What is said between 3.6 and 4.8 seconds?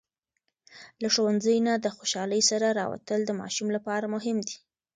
لپاره مهم دی.